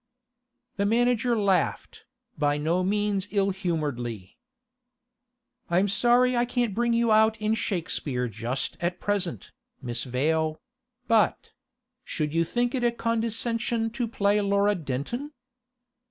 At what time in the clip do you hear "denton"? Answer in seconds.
14.73-15.33